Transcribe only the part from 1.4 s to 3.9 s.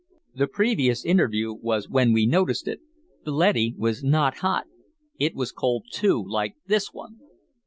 was when we noticed it. The leady